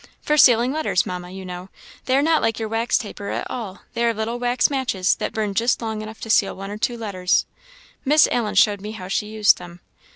[0.19, 1.69] "For sealing letters, Mamma, you know.
[2.05, 5.31] They are not like your wax taper at all; they are little wax matches, that
[5.31, 7.45] burn just long enough to seal one or two letters;
[8.03, 9.79] Miss Allen showed me how she used them.